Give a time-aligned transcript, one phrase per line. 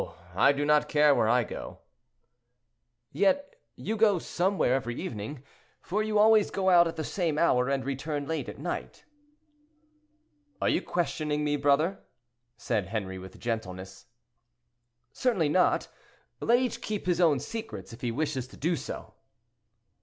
[0.35, 1.77] I do not care where I go."
[3.11, 5.43] "Yet you go somewhere every evening,
[5.79, 9.05] for you always go out at the same hour and return late at night."
[10.59, 11.99] "Are you questioning me, brother?"
[12.57, 14.07] said Henri, with gentleness.
[15.13, 15.87] "Certainly not;
[16.39, 19.13] let each keep his own secrets if he wishes to do so."